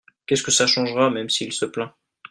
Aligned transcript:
qu'est 0.25 0.35
ce 0.35 0.41
que 0.41 0.49
ça 0.49 0.65
changera 0.65 1.11
même 1.11 1.29
si 1.29 1.45
il 1.45 1.53
se 1.53 1.65
plaint. 1.65 1.93